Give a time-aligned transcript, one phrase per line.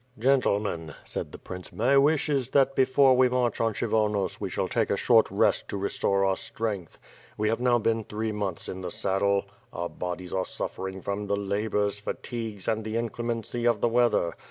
[0.17, 4.67] "Gentlemen," said the prince, "my wish is that before we march on Kshyvonos we shall
[4.67, 6.97] take a short rest to restore our strength.
[7.37, 11.35] We have now been three months in the saddle; our bodies are suflFering from the
[11.37, 14.33] labors, fatigues, and the inclemency of the weather.